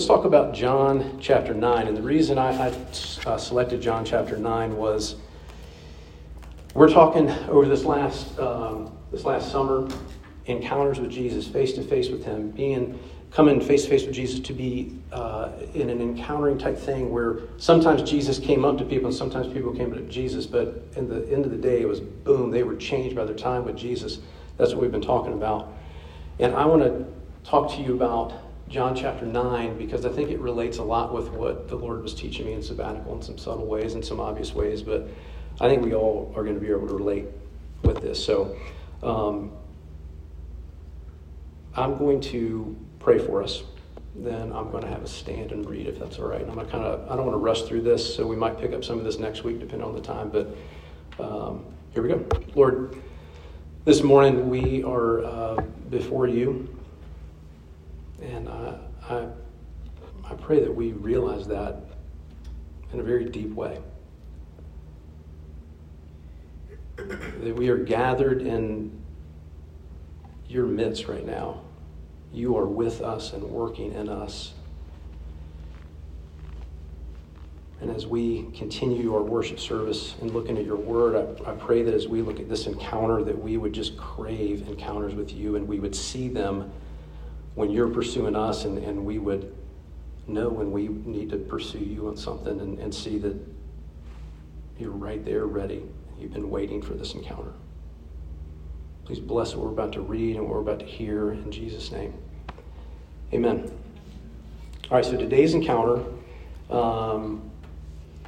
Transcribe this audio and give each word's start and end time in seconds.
let's 0.00 0.08
talk 0.08 0.24
about 0.24 0.54
John 0.54 1.18
chapter 1.20 1.52
9. 1.52 1.86
And 1.86 1.94
the 1.94 2.00
reason 2.00 2.38
I, 2.38 2.68
I 2.68 2.74
uh, 3.26 3.36
selected 3.36 3.82
John 3.82 4.02
chapter 4.02 4.38
9 4.38 4.74
was 4.74 5.16
we're 6.72 6.88
talking 6.88 7.28
over 7.50 7.68
this 7.68 7.84
last, 7.84 8.38
um, 8.38 8.96
this 9.12 9.24
last 9.26 9.52
summer 9.52 9.86
encounters 10.46 11.00
with 11.00 11.10
Jesus, 11.10 11.46
face 11.46 11.74
to 11.74 11.82
face 11.82 12.08
with 12.08 12.24
Him, 12.24 12.50
being 12.50 12.98
coming 13.30 13.60
face 13.60 13.82
to 13.82 13.90
face 13.90 14.06
with 14.06 14.14
Jesus 14.14 14.40
to 14.40 14.54
be 14.54 14.98
uh, 15.12 15.50
in 15.74 15.90
an 15.90 16.00
encountering 16.00 16.56
type 16.56 16.78
thing 16.78 17.12
where 17.12 17.40
sometimes 17.58 18.02
Jesus 18.02 18.38
came 18.38 18.64
up 18.64 18.78
to 18.78 18.86
people 18.86 19.08
and 19.08 19.14
sometimes 19.14 19.52
people 19.52 19.70
came 19.74 19.92
up 19.92 19.98
to 19.98 20.04
Jesus, 20.04 20.46
but 20.46 20.82
in 20.96 21.10
the 21.10 21.30
end 21.30 21.44
of 21.44 21.50
the 21.50 21.58
day, 21.58 21.82
it 21.82 21.86
was 21.86 22.00
boom, 22.00 22.50
they 22.50 22.62
were 22.62 22.76
changed 22.76 23.14
by 23.14 23.26
their 23.26 23.36
time 23.36 23.66
with 23.66 23.76
Jesus. 23.76 24.20
That's 24.56 24.72
what 24.72 24.80
we've 24.80 24.92
been 24.92 25.02
talking 25.02 25.34
about. 25.34 25.74
And 26.38 26.54
I 26.54 26.64
want 26.64 26.84
to 26.84 27.04
talk 27.44 27.70
to 27.72 27.82
you 27.82 27.92
about 27.92 28.32
John 28.70 28.94
chapter 28.94 29.26
9 29.26 29.76
because 29.76 30.06
I 30.06 30.10
think 30.10 30.30
it 30.30 30.38
relates 30.38 30.78
a 30.78 30.84
lot 30.84 31.12
with 31.12 31.30
what 31.30 31.66
the 31.66 31.74
Lord 31.74 32.04
was 32.04 32.14
teaching 32.14 32.46
me 32.46 32.52
in 32.52 32.62
sabbatical 32.62 33.16
in 33.16 33.20
some 33.20 33.36
subtle 33.36 33.66
ways 33.66 33.94
and 33.94 34.04
some 34.04 34.20
obvious 34.20 34.54
ways, 34.54 34.80
but 34.80 35.08
I 35.60 35.68
think 35.68 35.84
we 35.84 35.92
all 35.92 36.32
are 36.36 36.44
going 36.44 36.54
to 36.54 36.60
be 36.60 36.70
able 36.70 36.86
to 36.86 36.94
relate 36.94 37.26
with 37.82 38.00
this. 38.00 38.24
So 38.24 38.56
um, 39.02 39.50
I'm 41.74 41.98
going 41.98 42.20
to 42.20 42.76
pray 43.00 43.18
for 43.18 43.42
us. 43.42 43.64
Then 44.14 44.52
I'm 44.52 44.70
going 44.70 44.84
to 44.84 44.88
have 44.88 45.02
a 45.02 45.08
stand 45.08 45.50
and 45.50 45.68
read 45.68 45.88
if 45.88 45.98
that's 45.98 46.20
all 46.20 46.28
right. 46.28 46.40
And 46.40 46.48
I'm 46.48 46.54
going 46.54 46.66
to 46.66 46.72
kind 46.72 46.84
of, 46.84 47.10
I 47.10 47.16
don't 47.16 47.26
want 47.26 47.34
to 47.34 47.40
rush 47.42 47.62
through 47.62 47.82
this, 47.82 48.14
so 48.14 48.24
we 48.24 48.36
might 48.36 48.56
pick 48.60 48.72
up 48.72 48.84
some 48.84 48.98
of 48.98 49.04
this 49.04 49.18
next 49.18 49.42
week 49.42 49.58
depending 49.58 49.86
on 49.86 49.94
the 49.94 50.00
time. 50.00 50.30
But 50.30 50.56
um, 51.18 51.64
here 51.92 52.04
we 52.04 52.08
go. 52.08 52.24
Lord, 52.54 53.02
this 53.84 54.04
morning 54.04 54.48
we 54.48 54.84
are 54.84 55.24
uh, 55.24 55.60
before 55.90 56.28
you. 56.28 56.68
And 58.22 58.48
I, 58.48 58.78
I, 59.08 59.28
I 60.24 60.34
pray 60.34 60.60
that 60.60 60.74
we 60.74 60.92
realize 60.92 61.46
that 61.48 61.84
in 62.92 63.00
a 63.00 63.02
very 63.02 63.24
deep 63.24 63.54
way. 63.54 63.80
That 66.96 67.56
we 67.56 67.68
are 67.68 67.78
gathered 67.78 68.42
in 68.42 69.00
your 70.48 70.66
midst 70.66 71.06
right 71.08 71.24
now 71.24 71.62
you 72.32 72.56
are 72.56 72.66
with 72.66 73.00
us 73.00 73.32
and 73.32 73.42
working 73.42 73.92
in 73.92 74.08
us. 74.08 74.52
And 77.80 77.90
as 77.90 78.06
we 78.06 78.46
continue 78.54 79.14
our 79.14 79.22
worship 79.22 79.58
service 79.58 80.14
and 80.20 80.32
looking 80.32 80.58
at 80.58 80.64
your 80.64 80.76
word, 80.76 81.16
I, 81.16 81.50
I, 81.50 81.54
pray 81.54 81.82
that 81.82 81.94
as 81.94 82.06
we 82.06 82.20
look 82.20 82.38
at 82.38 82.48
this 82.48 82.66
encounter, 82.66 83.22
that 83.24 83.36
we 83.36 83.56
would 83.56 83.72
just 83.72 83.96
crave 83.96 84.68
encounters 84.68 85.14
with 85.14 85.32
you 85.32 85.56
and 85.56 85.66
we 85.66 85.80
would 85.80 85.96
see 85.96 86.28
them 86.28 86.70
when 87.60 87.70
you're 87.70 87.90
pursuing 87.90 88.34
us 88.34 88.64
and, 88.64 88.78
and 88.78 89.04
we 89.04 89.18
would 89.18 89.54
know 90.26 90.48
when 90.48 90.72
we 90.72 90.88
need 90.88 91.28
to 91.28 91.36
pursue 91.36 91.78
you 91.78 92.08
on 92.08 92.16
something 92.16 92.58
and, 92.58 92.78
and 92.78 92.94
see 92.94 93.18
that 93.18 93.36
you're 94.78 94.90
right 94.90 95.22
there 95.26 95.44
ready. 95.44 95.82
You've 96.18 96.32
been 96.32 96.48
waiting 96.48 96.80
for 96.80 96.94
this 96.94 97.12
encounter. 97.12 97.52
Please 99.04 99.20
bless 99.20 99.54
what 99.54 99.66
we're 99.66 99.72
about 99.72 99.92
to 99.92 100.00
read 100.00 100.36
and 100.36 100.46
what 100.46 100.54
we're 100.54 100.62
about 100.62 100.78
to 100.78 100.86
hear 100.86 101.32
in 101.32 101.52
Jesus' 101.52 101.92
name. 101.92 102.14
Amen. 103.34 103.70
All 104.90 104.96
right, 104.96 105.04
so 105.04 105.18
today's 105.18 105.52
encounter 105.52 106.02
um, 106.70 107.50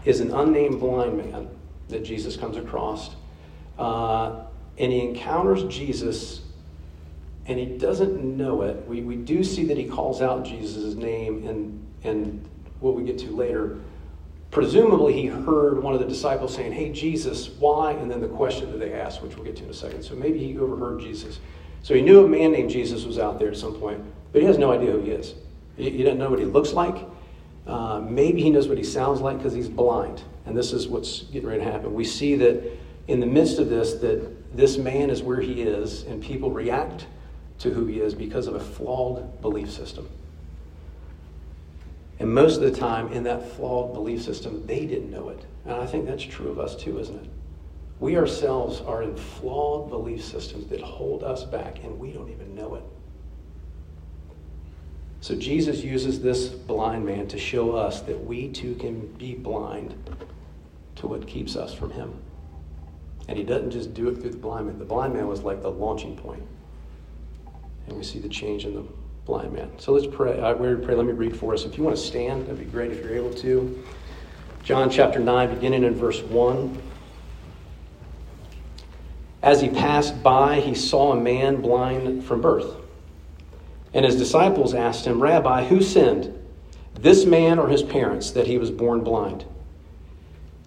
is 0.05 0.21
an 0.21 0.31
unnamed 0.31 0.79
blind 0.79 1.17
man 1.17 1.49
that 1.89 2.05
Jesus 2.05 2.37
comes 2.37 2.59
across. 2.59 3.17
Uh, 3.79 4.45
and 4.77 4.93
he 4.93 5.01
encounters 5.01 5.65
Jesus 5.75 6.43
and 7.53 7.61
he 7.61 7.67
doesn't 7.77 8.19
know 8.19 8.63
it. 8.63 8.83
We, 8.89 9.03
we 9.03 9.15
do 9.15 9.45
see 9.45 9.65
that 9.67 9.77
he 9.77 9.85
calls 9.85 10.23
out 10.23 10.43
Jesus' 10.43 10.95
name 10.95 11.47
and, 11.47 11.87
and 12.03 12.49
what 12.81 12.95
we 12.95 13.05
get 13.05 13.19
to 13.19 13.31
later. 13.31 13.79
Presumably, 14.51 15.13
he 15.13 15.27
heard 15.27 15.83
one 15.83 15.93
of 15.93 16.01
the 16.01 16.07
disciples 16.07 16.55
saying, 16.55 16.73
Hey, 16.73 16.91
Jesus, 16.91 17.51
why? 17.51 17.93
And 17.93 18.11
then 18.11 18.23
the 18.23 18.29
question 18.29 18.73
that 18.73 18.79
they 18.79 18.95
asked, 18.95 19.23
which 19.23 19.37
we'll 19.37 19.45
get 19.45 19.57
to 19.57 19.65
in 19.65 19.71
a 19.71 19.75
second. 19.75 20.03
So 20.03 20.15
maybe 20.15 20.39
he 20.39 20.59
overheard 20.59 21.01
Jesus. 21.01 21.41
So 21.83 21.93
he 21.93 22.01
knew 22.01 22.25
a 22.25 22.29
man 22.29 22.53
named 22.53 22.71
Jesus 22.71 23.05
was 23.05 23.19
out 23.19 23.39
there 23.39 23.49
at 23.49 23.57
some 23.59 23.75
point, 23.75 24.03
but 24.33 24.41
he 24.41 24.47
has 24.47 24.57
no 24.57 24.73
idea 24.73 24.93
who 24.93 25.03
he 25.03 25.11
is. 25.11 25.35
He, 25.77 25.91
he 25.91 26.03
doesn't 26.03 26.19
know 26.19 26.31
what 26.31 26.39
he 26.39 26.47
looks 26.47 26.73
like. 26.73 27.07
Uh, 27.67 28.01
maybe 28.01 28.41
he 28.43 28.49
knows 28.49 28.67
what 28.67 28.79
he 28.79 28.85
sounds 28.85 29.21
like 29.21 29.37
because 29.37 29.53
he's 29.53 29.69
blind. 29.69 30.23
And 30.47 30.57
this 30.57 30.73
is 30.73 30.89
what's 30.89 31.25
getting 31.25 31.51
ready 31.51 31.63
to 31.63 31.71
happen. 31.71 31.93
We 31.93 32.05
see 32.05 32.35
that 32.37 32.79
in 33.09 33.21
the 33.21 33.27
midst 33.27 33.59
of 33.59 33.69
this, 33.69 33.93
that 33.95 34.57
this 34.57 34.79
man 34.79 35.11
is 35.11 35.23
where 35.23 35.41
he 35.41 35.61
is, 35.61 36.05
and 36.05 36.23
people 36.23 36.51
react 36.51 37.07
to 37.63 37.71
who 37.71 37.87
he 37.87 38.01
is 38.01 38.13
because 38.13 38.49
of 38.49 38.57
a 38.57 38.61
flawed 38.61 39.41
belief 39.41 39.71
system. 39.71 40.09
And 42.19 42.35
most 42.35 42.57
of 42.57 42.63
the 42.63 42.73
time, 42.73 43.13
in 43.13 43.23
that 43.23 43.53
flawed 43.53 43.95
belief 43.95 44.23
system, 44.23 44.67
they 44.67 44.85
didn't 44.85 45.13
know 45.13 45.29
it. 45.29 45.45
And 45.65 45.75
I 45.75 45.87
think 45.87 46.07
that's 46.07 46.25
true 46.25 46.51
of 46.51 46.59
us 46.59 46.75
too, 46.75 46.99
isn't 46.99 47.25
it? 47.25 47.31
We 48.01 48.17
ourselves 48.17 48.81
are 48.81 49.05
in 49.05 49.17
flawed 49.17 49.91
belief 49.91 50.25
systems 50.25 50.67
that 50.71 50.81
hold 50.81 51.23
us 51.23 51.45
back, 51.45 51.85
and 51.85 52.01
we 52.01 52.11
don't 52.11 52.31
even 52.31 52.53
know 52.57 52.75
it. 52.75 52.83
So 55.21 55.37
Jesus 55.37 55.85
uses 55.85 56.21
this 56.21 56.49
blind 56.49 57.07
man 57.07 57.29
to 57.29 57.39
show 57.39 57.77
us 57.77 58.01
that 58.03 58.25
we 58.25 58.49
too 58.49 58.75
can 58.75 59.07
be 59.19 59.35
blind 59.35 59.95
to 60.97 61.07
what 61.07 61.29
keeps 61.29 61.55
us 61.55 61.73
from 61.73 61.93
him. 61.93 62.13
And 63.29 63.39
he 63.39 63.45
doesn't 63.45 63.71
just 63.71 63.95
do 63.95 64.09
it 64.09 64.21
through 64.21 64.31
the 64.31 64.37
blind 64.37 64.67
man. 64.67 64.81
The 64.81 64.85
blind 64.85 65.15
man 65.15 65.29
was 65.29 65.43
like 65.43 65.63
the 65.63 65.71
launching 65.71 66.17
point. 66.17 66.43
And 67.87 67.97
we 67.97 68.05
see 68.05 68.19
the 68.19 68.29
change 68.29 68.65
in 68.65 68.75
the 68.75 68.85
blind 69.25 69.53
man. 69.53 69.71
So 69.79 69.93
let's 69.93 70.07
pray. 70.07 70.39
Uh, 70.39 70.51
I, 70.51 70.53
we're 70.53 70.77
pray. 70.77 70.95
Let 70.95 71.07
me 71.07 71.13
read 71.13 71.37
for 71.37 71.55
us. 71.55 71.65
If 71.65 71.77
you 71.77 71.85
want 71.85 71.97
to 71.97 72.03
stand, 72.03 72.47
that'd 72.47 72.59
be 72.59 72.65
great 72.65 72.91
if 72.91 73.01
you're 73.01 73.15
able 73.15 73.35
to. 73.35 73.85
John 74.65 74.91
chapter 74.91 75.19
9, 75.19 75.55
beginning 75.55 75.85
in 75.85 75.95
verse 75.95 76.21
1. 76.23 76.81
As 79.43 79.61
he 79.61 79.69
passed 79.69 80.23
by, 80.23 80.61
he 80.61 80.75
saw 80.75 81.13
a 81.13 81.21
man 81.21 81.61
blind 81.61 82.25
from 82.25 82.41
birth. 82.41 82.77
And 83.93 84.05
his 84.05 84.17
disciples 84.17 84.73
asked 84.73 85.05
him, 85.05 85.21
Rabbi, 85.21 85.65
who 85.65 85.83
sinned, 85.83 86.39
this 86.95 87.25
man 87.25 87.59
or 87.59 87.69
his 87.69 87.83
parents, 87.83 88.31
that 88.31 88.47
he 88.47 88.59
was 88.59 88.71
born 88.71 89.03
blind? 89.03 89.45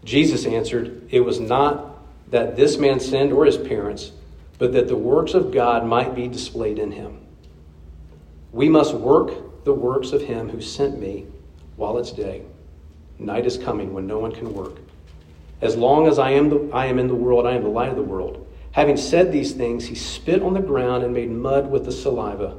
Jesus 0.03 0.45
answered, 0.45 1.07
It 1.09 1.21
was 1.21 1.39
not 1.39 1.97
that 2.29 2.55
this 2.55 2.77
man 2.77 2.99
sinned 2.99 3.31
or 3.31 3.45
his 3.45 3.57
parents, 3.57 4.11
but 4.57 4.73
that 4.73 4.87
the 4.87 4.95
works 4.95 5.33
of 5.33 5.51
God 5.51 5.85
might 5.85 6.15
be 6.15 6.27
displayed 6.27 6.79
in 6.79 6.91
him. 6.91 7.25
We 8.51 8.69
must 8.69 8.93
work 8.93 9.63
the 9.65 9.73
works 9.73 10.11
of 10.11 10.21
him 10.21 10.49
who 10.49 10.61
sent 10.61 10.99
me 10.99 11.25
while 11.75 11.97
it's 11.97 12.11
day. 12.11 12.43
Night 13.19 13.45
is 13.45 13.57
coming 13.57 13.93
when 13.93 14.07
no 14.07 14.19
one 14.19 14.31
can 14.31 14.53
work. 14.53 14.77
As 15.61 15.75
long 15.75 16.07
as 16.07 16.19
I 16.19 16.31
am, 16.31 16.49
the, 16.49 16.69
I 16.73 16.85
am 16.85 16.99
in 16.99 17.07
the 17.07 17.15
world, 17.15 17.45
I 17.45 17.53
am 17.53 17.63
the 17.63 17.69
light 17.69 17.89
of 17.89 17.95
the 17.95 18.01
world. 18.01 18.47
Having 18.71 18.97
said 18.97 19.31
these 19.31 19.53
things, 19.53 19.85
he 19.85 19.95
spit 19.95 20.41
on 20.41 20.53
the 20.53 20.61
ground 20.61 21.03
and 21.03 21.13
made 21.13 21.31
mud 21.31 21.71
with 21.71 21.85
the 21.85 21.91
saliva. 21.91 22.57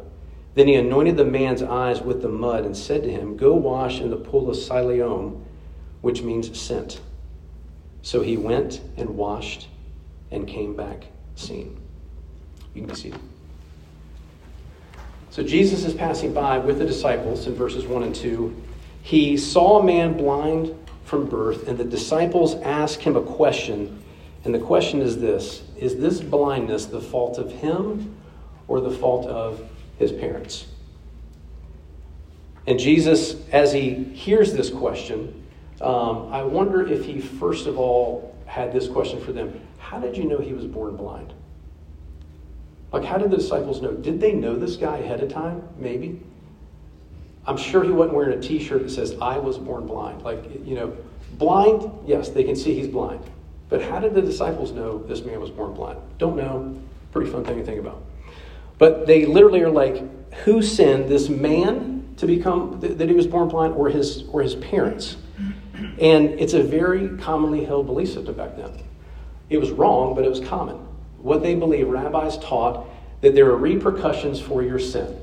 Then 0.55 0.67
he 0.67 0.75
anointed 0.75 1.19
the 1.19 1.25
man's 1.25 1.63
eyes 1.63 2.01
with 2.01 2.23
the 2.23 2.29
mud 2.31 2.65
and 2.65 2.75
said 2.75 3.03
to 3.03 3.11
him, 3.11 3.37
Go 3.37 3.55
wash 3.55 4.01
in 4.01 4.11
the 4.11 4.17
pool 4.17 4.49
of 4.49 4.57
Siloam, 4.57 5.45
which 6.01 6.23
means 6.23 6.59
sent. 6.59 7.03
So 8.01 8.23
he 8.23 8.39
went 8.39 8.81
and 8.97 9.11
washed 9.11 9.69
and 10.31 10.49
came 10.49 10.75
back 10.75 11.09
seeing. 11.35 11.79
You 12.77 12.83
can 12.83 12.91
be 12.91 12.95
seated. 12.95 13.21
So 15.31 15.43
Jesus 15.43 15.85
is 15.85 15.95
passing 15.95 16.35
by 16.35 16.59
with 16.59 16.79
the 16.79 16.85
disciples 16.85 17.47
in 17.47 17.55
verses 17.55 17.87
1 17.87 18.03
and 18.03 18.15
2. 18.15 18.55
He 19.01 19.39
saw 19.39 19.81
a 19.81 19.83
man 19.83 20.15
blind 20.15 20.75
from 21.05 21.27
birth, 21.27 21.69
and 21.69 21.79
the 21.79 21.85
disciples 21.85 22.55
ask 22.57 23.01
him 23.01 23.17
a 23.17 23.23
question. 23.23 24.03
And 24.45 24.55
the 24.55 24.59
question 24.59 25.01
is 25.01 25.19
this 25.19 25.63
Is 25.79 25.97
this 25.97 26.21
blindness 26.21 26.85
the 26.85 27.01
fault 27.01 27.39
of 27.39 27.51
him 27.51 28.15
or 28.69 28.83
the 28.83 28.91
fault 28.91 29.27
of 29.27 29.67
his 29.99 30.13
parents? 30.13 30.67
And 32.67 32.79
Jesus, 32.79 33.37
as 33.53 33.73
he 33.73 34.05
hears 34.05 34.53
this 34.53 34.69
question, 34.69 35.47
um, 35.81 36.31
I 36.31 36.43
wonder 36.43 36.87
if 36.87 37.07
he 37.07 37.21
first 37.21 37.67
of 37.67 37.79
all 37.79 38.37
had 38.45 38.71
this 38.71 38.87
question 38.87 39.19
for 39.19 39.33
them 39.33 39.59
How 39.79 39.99
did 39.99 40.15
you 40.15 40.25
know 40.25 40.39
he 40.39 40.53
was 40.53 40.67
born 40.67 40.95
blind? 40.95 41.33
Like, 42.97 43.05
how 43.05 43.19
did 43.19 43.31
the 43.31 43.37
disciples 43.37 43.83
know? 43.83 43.93
Did 43.93 44.23
they 44.23 44.33
know 44.33 44.57
this 44.57 44.77
guy 44.77 44.97
ahead 44.97 45.23
of 45.23 45.31
time? 45.31 45.69
Maybe. 45.77 46.19
I'm 47.47 47.59
sure 47.59 47.85
he 47.85 47.91
wasn't 47.91 48.17
wearing 48.17 48.39
a 48.39 48.41
t 48.41 48.59
shirt 48.59 48.85
that 48.85 48.89
says, 48.89 49.15
I 49.21 49.37
was 49.37 49.59
born 49.59 49.87
blind. 49.87 50.23
Like, 50.23 50.43
you 50.65 50.75
know, 50.77 50.97
blind, 51.35 51.91
yes, 52.07 52.31
they 52.31 52.43
can 52.43 52.57
see 52.57 52.75
he's 52.75 52.89
blind. 52.89 53.23
But 53.69 53.83
how 53.83 54.01
did 54.01 54.15
the 54.15 54.23
disciples 54.23 54.73
know 54.73 54.97
this 55.03 55.23
man 55.27 55.43
was 55.43 55.51
born 55.51 55.75
blind? 55.75 55.99
Don't 56.17 56.39
know. 56.39 56.75
Pretty 57.13 57.31
fun 57.31 57.45
thing 57.45 57.59
to 57.59 57.65
think 57.65 57.79
about. 57.79 58.03
But 58.79 59.07
they 59.07 59.27
literally 59.27 59.61
are 59.61 59.69
like, 59.69 60.33
who 60.45 60.63
sinned 60.63 61.07
this 61.07 61.29
man 61.29 62.15
to 62.17 62.27
become 62.27 62.81
that 62.81 63.11
he 63.11 63.15
was 63.15 63.27
born 63.27 63.49
blind 63.49 63.75
or 63.75 63.91
his 63.91 64.23
or 64.29 64.41
his 64.41 64.55
parents? 64.55 65.19
And 66.01 66.31
it's 66.41 66.55
a 66.55 66.63
very 66.63 67.15
commonly 67.19 67.63
held 67.63 67.85
belief 67.85 68.09
system 68.09 68.35
back 68.37 68.57
then. 68.57 68.73
It 69.51 69.59
was 69.59 69.71
wrong, 69.71 70.15
but 70.15 70.25
it 70.25 70.31
was 70.31 70.41
common 70.41 70.86
what 71.19 71.43
they 71.43 71.55
believe, 71.55 71.89
rabbis 71.89 72.39
taught 72.39 72.87
that 73.21 73.35
there 73.35 73.47
are 73.47 73.57
repercussions 73.57 74.41
for 74.41 74.63
your 74.63 74.79
sin. 74.79 75.19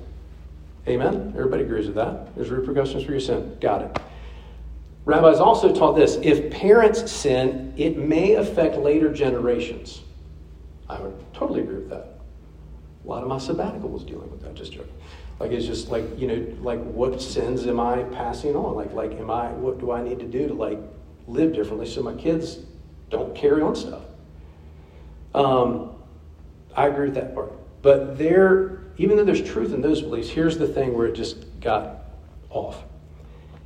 Amen? 0.87 1.33
Everybody 1.35 1.63
agrees 1.63 1.85
with 1.85 1.95
that. 1.95 2.35
There's 2.35 2.49
repercussions 2.49 3.03
for 3.03 3.11
your 3.11 3.21
sin. 3.21 3.57
Got 3.61 3.83
it. 3.83 3.99
Rabbis 5.05 5.39
also 5.39 5.73
taught 5.73 5.93
this 5.95 6.17
if 6.21 6.51
parents 6.51 7.11
sin, 7.11 7.73
it 7.77 7.97
may 7.97 8.35
affect 8.35 8.77
later 8.77 9.11
generations. 9.13 10.01
I 10.89 10.99
would 10.99 11.33
totally 11.33 11.61
agree 11.61 11.75
with 11.75 11.89
that. 11.89 12.19
A 13.03 13.07
lot 13.07 13.21
of 13.21 13.29
my 13.29 13.37
sabbatical 13.37 13.89
was 13.89 14.03
dealing 14.03 14.31
with 14.31 14.41
that, 14.43 14.55
just 14.55 14.71
joking. 14.71 14.93
Like 15.39 15.51
it's 15.51 15.65
just 15.65 15.89
like, 15.89 16.05
you 16.17 16.27
know, 16.27 16.55
like 16.61 16.81
what 16.83 17.21
sins 17.21 17.67
am 17.67 17.79
I 17.79 18.03
passing 18.03 18.55
on? 18.55 18.75
Like 18.75 18.93
like 18.93 19.11
am 19.13 19.29
I 19.29 19.51
what 19.51 19.79
do 19.79 19.91
I 19.91 20.01
need 20.01 20.19
to 20.19 20.25
do 20.25 20.47
to 20.47 20.53
like 20.53 20.79
live 21.27 21.53
differently 21.53 21.85
so 21.85 22.01
my 22.01 22.13
kids 22.13 22.59
don't 23.09 23.35
carry 23.35 23.61
on 23.61 23.75
stuff? 23.75 24.03
Um, 25.33 25.95
I 26.75 26.87
agree 26.87 27.05
with 27.05 27.15
that 27.15 27.33
part. 27.33 27.53
But 27.81 28.17
there, 28.17 28.81
even 28.97 29.17
though 29.17 29.25
there's 29.25 29.43
truth 29.43 29.73
in 29.73 29.81
those 29.81 30.01
beliefs, 30.01 30.29
here's 30.29 30.57
the 30.57 30.67
thing 30.67 30.97
where 30.97 31.07
it 31.07 31.15
just 31.15 31.59
got 31.59 32.05
off. 32.49 32.83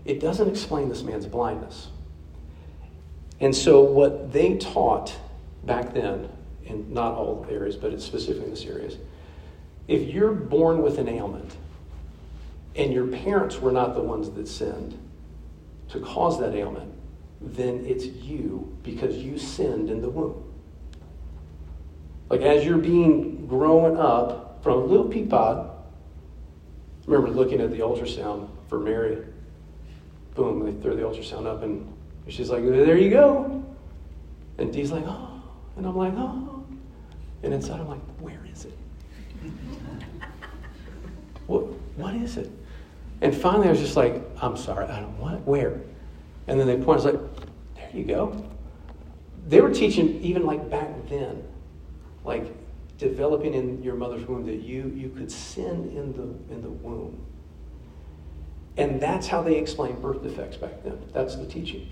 It 0.05 0.19
doesn't 0.19 0.49
explain 0.49 0.89
this 0.89 1.03
man's 1.03 1.25
blindness. 1.25 1.89
And 3.39 3.55
so, 3.55 3.83
what 3.83 4.31
they 4.31 4.57
taught 4.57 5.15
back 5.63 5.93
then, 5.93 6.29
in 6.65 6.91
not 6.93 7.13
all 7.13 7.45
areas, 7.49 7.75
but 7.75 7.93
it's 7.93 8.03
specifically 8.03 8.45
in 8.45 8.51
this 8.51 8.65
areas, 8.65 8.97
if 9.87 10.13
you're 10.13 10.33
born 10.33 10.81
with 10.81 10.97
an 10.97 11.07
ailment 11.07 11.55
and 12.75 12.93
your 12.93 13.07
parents 13.07 13.59
were 13.59 13.71
not 13.71 13.95
the 13.95 14.01
ones 14.01 14.29
that 14.31 14.47
sinned 14.47 14.97
to 15.89 15.99
cause 15.99 16.39
that 16.39 16.53
ailment, 16.53 16.93
then 17.39 17.85
it's 17.85 18.05
you 18.05 18.75
because 18.83 19.17
you 19.17 19.37
sinned 19.37 19.89
in 19.89 20.01
the 20.01 20.09
womb. 20.09 20.43
Like 22.29 22.41
as 22.41 22.65
you're 22.65 22.77
being 22.77 23.47
grown 23.47 23.97
up 23.97 24.59
from 24.61 24.73
a 24.73 24.83
little 24.85 25.07
peapod, 25.07 25.69
I 25.69 25.73
remember 27.05 27.31
looking 27.31 27.61
at 27.61 27.71
the 27.71 27.79
ultrasound 27.79 28.49
for 28.67 28.79
Mary. 28.79 29.25
Boom, 30.35 30.65
they 30.65 30.73
throw 30.81 30.95
the 30.95 31.03
ultrasound 31.03 31.47
up 31.47 31.63
and 31.63 31.91
she's 32.27 32.49
like, 32.49 32.63
there 32.63 32.97
you 32.97 33.09
go. 33.09 33.63
And 34.57 34.73
Dee's 34.73 34.91
like, 34.91 35.05
oh. 35.07 35.41
And 35.77 35.85
I'm 35.85 35.95
like, 35.95 36.13
oh. 36.17 36.65
And 37.43 37.53
inside 37.53 37.79
I'm 37.79 37.87
like, 37.87 38.01
where 38.19 38.41
is 38.51 38.65
it? 38.65 38.77
what, 41.47 41.61
what 41.95 42.13
is 42.15 42.37
it? 42.37 42.49
And 43.21 43.33
finally 43.33 43.67
I 43.67 43.71
was 43.71 43.79
just 43.79 43.95
like, 43.95 44.21
I'm 44.41 44.57
sorry, 44.57 44.85
I 44.85 44.99
don't 44.99 45.17
what? 45.19 45.41
Where? 45.47 45.79
And 46.47 46.59
then 46.59 46.67
they 46.67 46.75
point, 46.75 47.01
I 47.01 47.03
was 47.03 47.05
like, 47.05 47.19
there 47.75 47.89
you 47.93 48.03
go. 48.03 48.43
They 49.47 49.61
were 49.61 49.73
teaching 49.73 50.21
even 50.21 50.45
like 50.45 50.69
back 50.69 50.89
then 51.07 51.41
like 52.27 52.45
developing 52.97 53.53
in 53.53 53.81
your 53.81 53.95
mother's 53.95 54.27
womb 54.27 54.45
that 54.45 54.61
you, 54.61 54.91
you 54.95 55.09
could 55.09 55.31
sin 55.31 55.91
in 55.95 56.13
the, 56.13 56.53
in 56.53 56.61
the 56.61 56.69
womb. 56.69 57.25
And 58.77 59.01
that's 59.01 59.27
how 59.27 59.41
they 59.41 59.57
explained 59.57 60.01
birth 60.01 60.21
defects 60.21 60.57
back 60.57 60.83
then. 60.83 60.99
That's 61.13 61.35
the 61.35 61.45
teaching. 61.45 61.89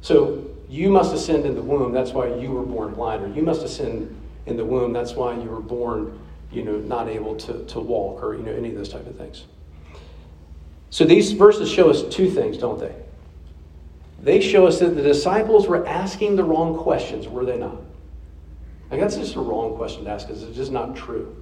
So 0.00 0.50
you 0.68 0.90
must 0.90 1.12
have 1.12 1.20
sinned 1.20 1.46
in 1.46 1.54
the 1.54 1.62
womb. 1.62 1.92
That's 1.92 2.12
why 2.12 2.34
you 2.34 2.50
were 2.50 2.62
born 2.62 2.94
blind. 2.94 3.22
Or 3.22 3.28
you 3.28 3.42
must 3.42 3.62
have 3.62 3.70
sinned 3.70 4.14
in 4.46 4.56
the 4.56 4.64
womb. 4.64 4.92
That's 4.92 5.12
why 5.14 5.34
you 5.34 5.48
were 5.48 5.60
born, 5.60 6.18
you 6.50 6.64
know, 6.64 6.78
not 6.78 7.08
able 7.08 7.36
to, 7.36 7.64
to 7.66 7.80
walk 7.80 8.22
or, 8.22 8.34
you 8.34 8.42
know, 8.42 8.52
any 8.52 8.70
of 8.70 8.76
those 8.76 8.88
type 8.88 9.06
of 9.06 9.16
things. 9.16 9.44
So 10.90 11.04
these 11.04 11.32
verses 11.32 11.70
show 11.70 11.90
us 11.90 12.02
two 12.14 12.30
things, 12.30 12.58
don't 12.58 12.78
they? 12.78 12.94
They 14.22 14.40
show 14.40 14.66
us 14.66 14.80
that 14.80 14.96
the 14.96 15.02
disciples 15.02 15.66
were 15.68 15.86
asking 15.86 16.36
the 16.36 16.44
wrong 16.44 16.76
questions, 16.76 17.28
were 17.28 17.44
they 17.44 17.58
not? 17.58 17.76
Like 18.90 19.00
that's 19.00 19.16
just 19.16 19.34
a 19.34 19.40
wrong 19.40 19.76
question 19.76 20.04
to 20.04 20.10
ask 20.10 20.26
because 20.26 20.42
it's 20.42 20.56
just 20.56 20.72
not 20.72 20.96
true. 20.96 21.34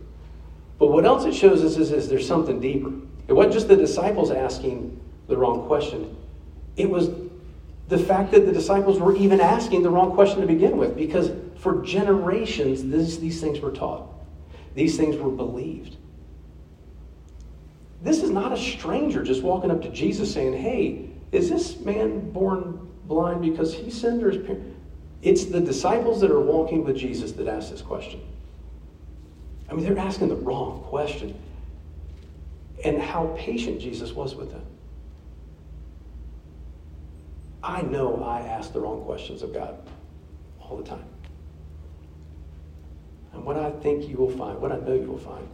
But 0.79 0.89
what 0.89 1.05
else 1.05 1.25
it 1.25 1.35
shows 1.35 1.63
us 1.63 1.77
is, 1.77 1.93
is 1.93 2.09
there's 2.09 2.27
something 2.27 2.61
deeper. 2.61 2.93
It 3.29 3.33
wasn't 3.33 3.55
just 3.55 3.69
the 3.69 3.77
disciples 3.77 4.31
asking 4.31 5.01
the 5.29 5.37
wrong 5.37 5.67
question. 5.67 6.17
It 6.77 6.91
was 6.91 7.11
the 7.89 7.99
fact 7.99 8.33
that 8.33 8.47
the 8.47 8.53
disciples 8.53 8.99
were 8.99 9.17
even 9.17 9.41
asking 9.41 9.83
the 9.83 9.91
wrong 9.91 10.15
question 10.15 10.41
to 10.41 10.47
begin 10.47 10.77
with, 10.77 10.97
because 10.97 11.31
for 11.59 11.83
generations 11.83 12.85
this, 12.85 13.19
these 13.19 13.41
things 13.41 13.61
were 13.61 13.71
taught, 13.71 14.09
these 14.75 14.97
things 14.97 15.17
were 15.17 15.31
believed. 15.31 15.97
This 18.03 18.23
is 18.23 18.31
not 18.31 18.53
a 18.53 18.57
stranger 18.57 19.23
just 19.23 19.43
walking 19.43 19.71
up 19.71 19.81
to 19.83 19.89
Jesus 19.89 20.33
saying, 20.33 20.55
Hey, 20.55 21.09
is 21.33 21.49
this 21.49 21.79
man 21.81 22.31
born 22.33 22.91
blind 23.07 23.43
because 23.43 23.75
he 23.75 23.91
sinned 23.91 24.23
or 24.23 24.31
his 24.31 24.45
parents? 24.45 24.74
It's 25.25 25.47
the 25.47 25.61
disciples 25.61 26.21
that 26.21 26.31
are 26.31 26.41
walking 26.41 26.85
with 26.85 26.97
Jesus 26.97 27.33
that 27.33 27.49
ask 27.49 27.71
this 27.71 27.81
question. 27.81 28.21
I 29.71 29.73
mean, 29.73 29.83
they're 29.87 29.99
asking 29.99 30.29
the 30.29 30.37
wrong 30.37 30.83
question. 30.83 31.35
And 32.85 33.01
how 33.01 33.35
patient 33.39 33.81
Jesus 33.81 34.13
was 34.13 34.35
with 34.35 34.53
them. 34.53 34.67
I 37.63 37.81
know 37.81 38.23
I 38.23 38.41
ask 38.41 38.75
the 38.75 38.81
wrong 38.81 39.03
questions 39.05 39.41
of 39.41 39.55
God 39.55 39.79
all 40.61 40.77
the 40.77 40.85
time. 40.85 41.07
And 43.33 43.47
what 43.47 43.57
I 43.57 43.71
think 43.71 44.07
you 44.07 44.19
will 44.19 44.31
find, 44.31 44.61
what 44.61 44.73
I 44.73 44.77
know 44.77 44.93
you 44.93 45.11
will 45.11 45.17
find, 45.17 45.49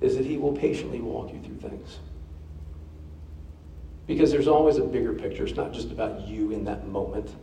is 0.00 0.16
that 0.16 0.24
He 0.24 0.38
will 0.38 0.52
patiently 0.52 1.00
walk 1.00 1.32
you 1.32 1.40
through 1.40 1.68
things. 1.68 1.98
Because 4.06 4.30
there's 4.30 4.46
always 4.46 4.76
a 4.76 4.84
bigger 4.84 5.14
picture. 5.14 5.44
It's 5.44 5.56
not 5.56 5.72
just 5.72 5.90
about 5.90 6.28
you 6.28 6.52
in 6.52 6.64
that 6.66 6.86
moment. 6.86 7.34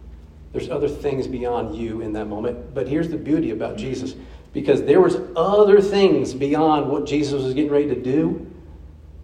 There's 0.51 0.69
other 0.69 0.87
things 0.87 1.27
beyond 1.27 1.75
you 1.75 2.01
in 2.01 2.13
that 2.13 2.25
moment. 2.25 2.73
But 2.73 2.87
here's 2.87 3.09
the 3.09 3.17
beauty 3.17 3.51
about 3.51 3.77
Jesus 3.77 4.15
because 4.51 4.83
there 4.83 5.01
was 5.01 5.17
other 5.35 5.79
things 5.79 6.33
beyond 6.33 6.89
what 6.89 7.05
Jesus 7.05 7.43
was 7.43 7.53
getting 7.53 7.71
ready 7.71 7.87
to 7.87 8.01
do. 8.01 8.45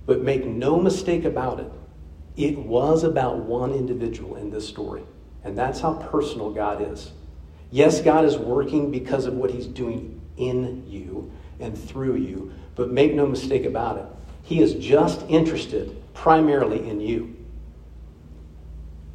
But 0.06 0.22
make 0.22 0.46
no 0.46 0.80
mistake 0.80 1.26
about 1.26 1.60
it. 1.60 1.72
It 2.38 2.58
was 2.58 3.04
about 3.04 3.38
one 3.38 3.72
individual 3.72 4.36
in 4.36 4.52
this 4.52 4.68
story. 4.68 5.04
And 5.44 5.58
that's 5.58 5.80
how 5.80 5.94
personal 5.94 6.52
God 6.52 6.92
is. 6.92 7.12
Yes, 7.72 8.02
God 8.02 8.26
is 8.26 8.38
working 8.38 8.92
because 8.92 9.26
of 9.26 9.34
what 9.34 9.50
he's 9.50 9.68
doing 9.68 10.22
in 10.38 10.86
you 10.88 11.32
and 11.60 11.78
through 11.78 12.16
you, 12.16 12.54
but 12.76 12.92
make 12.92 13.14
no 13.14 13.26
mistake 13.26 13.66
about 13.66 13.98
it. 13.98 14.06
He 14.44 14.62
is 14.62 14.76
just 14.76 15.24
interested 15.28 15.96
primarily 16.14 16.88
in 16.88 17.00
you. 17.00 17.36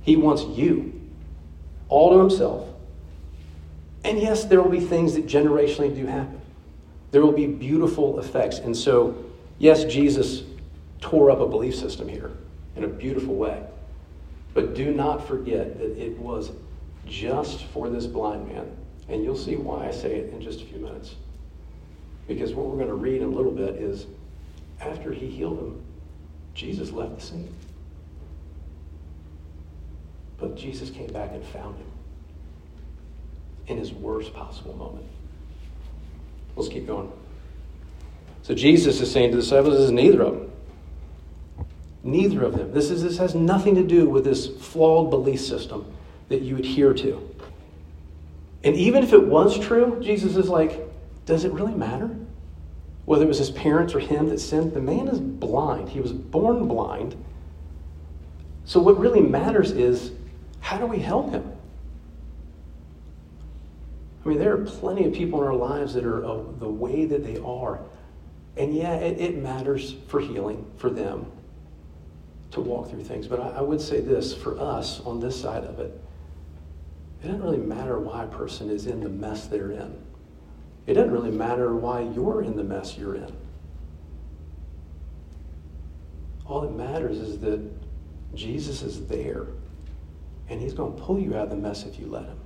He 0.02 0.16
wants 0.16 0.44
you 0.44 0.99
all 1.90 2.10
to 2.10 2.18
himself. 2.18 2.66
And 4.04 4.18
yes, 4.18 4.44
there 4.44 4.62
will 4.62 4.70
be 4.70 4.80
things 4.80 5.14
that 5.14 5.26
generationally 5.26 5.94
do 5.94 6.06
happen. 6.06 6.40
There 7.10 7.22
will 7.22 7.32
be 7.32 7.46
beautiful 7.46 8.18
effects. 8.18 8.58
And 8.58 8.74
so, 8.74 9.22
yes, 9.58 9.84
Jesus 9.84 10.44
tore 11.00 11.30
up 11.30 11.40
a 11.40 11.46
belief 11.46 11.74
system 11.74 12.08
here 12.08 12.30
in 12.76 12.84
a 12.84 12.88
beautiful 12.88 13.34
way. 13.34 13.62
But 14.54 14.74
do 14.74 14.92
not 14.92 15.26
forget 15.26 15.78
that 15.78 15.98
it 15.98 16.16
was 16.18 16.52
just 17.06 17.64
for 17.66 17.88
this 17.90 18.06
blind 18.06 18.48
man. 18.48 18.74
And 19.08 19.24
you'll 19.24 19.36
see 19.36 19.56
why 19.56 19.88
I 19.88 19.90
say 19.90 20.16
it 20.16 20.32
in 20.32 20.40
just 20.40 20.62
a 20.62 20.64
few 20.64 20.78
minutes. 20.78 21.16
Because 22.28 22.54
what 22.54 22.66
we're 22.66 22.76
going 22.76 22.88
to 22.88 22.94
read 22.94 23.22
in 23.22 23.28
a 23.28 23.36
little 23.36 23.52
bit 23.52 23.74
is 23.74 24.06
after 24.80 25.12
he 25.12 25.26
healed 25.26 25.58
him, 25.58 25.82
Jesus 26.54 26.92
left 26.92 27.16
the 27.16 27.20
scene. 27.20 27.52
But 30.40 30.56
Jesus 30.56 30.90
came 30.90 31.12
back 31.12 31.32
and 31.32 31.44
found 31.44 31.76
him 31.76 31.86
in 33.66 33.76
his 33.76 33.92
worst 33.92 34.32
possible 34.34 34.74
moment. 34.74 35.06
Let's 36.56 36.68
keep 36.68 36.86
going. 36.86 37.12
So 38.42 38.54
Jesus 38.54 39.00
is 39.00 39.10
saying 39.12 39.30
to 39.30 39.36
the 39.36 39.42
disciples, 39.42 39.74
this 39.74 39.84
is 39.84 39.92
neither 39.92 40.22
of 40.22 40.32
them. 40.32 40.52
Neither 42.02 42.42
of 42.42 42.56
them. 42.56 42.72
This, 42.72 42.90
is, 42.90 43.02
this 43.02 43.18
has 43.18 43.34
nothing 43.34 43.74
to 43.74 43.82
do 43.82 44.08
with 44.08 44.24
this 44.24 44.48
flawed 44.48 45.10
belief 45.10 45.40
system 45.40 45.92
that 46.30 46.40
you 46.40 46.56
adhere 46.56 46.94
to. 46.94 47.28
And 48.64 48.74
even 48.76 49.02
if 49.02 49.12
it 49.12 49.26
was 49.26 49.58
true, 49.58 50.00
Jesus 50.02 50.36
is 50.36 50.48
like, 50.48 50.80
does 51.26 51.44
it 51.44 51.52
really 51.52 51.74
matter? 51.74 52.10
Whether 53.04 53.24
it 53.24 53.28
was 53.28 53.38
his 53.38 53.50
parents 53.50 53.94
or 53.94 54.00
him 54.00 54.28
that 54.30 54.38
sinned, 54.38 54.72
the 54.72 54.80
man 54.80 55.08
is 55.08 55.20
blind. 55.20 55.90
He 55.90 56.00
was 56.00 56.12
born 56.12 56.66
blind. 56.66 57.16
So 58.64 58.80
what 58.80 58.98
really 58.98 59.20
matters 59.20 59.72
is 59.72 60.12
how 60.60 60.78
do 60.78 60.86
we 60.86 60.98
help 60.98 61.32
him? 61.32 61.50
I 64.24 64.28
mean, 64.28 64.38
there 64.38 64.54
are 64.54 64.64
plenty 64.64 65.06
of 65.06 65.14
people 65.14 65.40
in 65.40 65.48
our 65.48 65.54
lives 65.54 65.94
that 65.94 66.04
are 66.04 66.24
uh, 66.24 66.42
the 66.58 66.68
way 66.68 67.06
that 67.06 67.24
they 67.24 67.38
are. 67.38 67.80
And 68.56 68.74
yeah, 68.74 68.94
it, 68.96 69.18
it, 69.18 69.38
matters 69.38 69.96
for 70.08 70.20
healing 70.20 70.70
for 70.76 70.90
them 70.90 71.26
to 72.50 72.60
walk 72.60 72.90
through 72.90 73.04
things. 73.04 73.26
But 73.26 73.40
I, 73.40 73.48
I 73.48 73.60
would 73.62 73.80
say 73.80 74.00
this 74.00 74.34
for 74.34 74.60
us 74.60 75.00
on 75.00 75.20
this 75.20 75.40
side 75.40 75.64
of 75.64 75.78
it, 75.78 75.98
it 77.22 77.26
doesn't 77.26 77.42
really 77.42 77.58
matter 77.58 77.98
why 77.98 78.24
a 78.24 78.26
person 78.26 78.70
is 78.70 78.86
in 78.86 79.00
the 79.00 79.08
mess 79.08 79.46
they're 79.46 79.70
in. 79.70 79.96
It 80.86 80.94
doesn't 80.94 81.12
really 81.12 81.30
matter 81.30 81.74
why 81.74 82.02
you're 82.02 82.42
in 82.42 82.56
the 82.56 82.64
mess 82.64 82.98
you're 82.98 83.14
in. 83.14 83.32
All 86.44 86.60
that 86.62 86.74
matters 86.74 87.18
is 87.18 87.38
that 87.40 87.60
Jesus 88.34 88.82
is 88.82 89.06
there 89.06 89.46
and 90.50 90.60
he's 90.60 90.74
going 90.74 90.94
to 90.94 91.00
pull 91.00 91.18
you 91.18 91.36
out 91.36 91.44
of 91.44 91.50
the 91.50 91.56
mess 91.56 91.84
if 91.84 91.98
you 91.98 92.06
let 92.06 92.24
him. 92.24 92.38